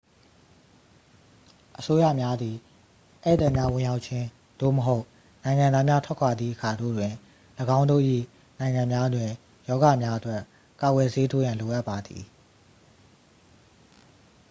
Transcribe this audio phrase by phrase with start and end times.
[1.77, 2.57] အစိုးရများသည်
[3.25, 4.27] ဧည့်သည်များဝင်ရောက်ခြင်း
[4.59, 5.03] သို့မဟုတ်
[5.43, 7.11] နိုင်ငံသားများထွက်ခွာသည့်အခါတို့တွင်၎
[7.77, 8.03] င်းတို့၏
[8.59, 9.29] နိုင်ငံများတွင်
[9.67, 10.41] ရောဂါများအတွက်
[10.81, 12.23] ကာကွယ်ဆေးထိုးရန်လိုအပ်ပါသည်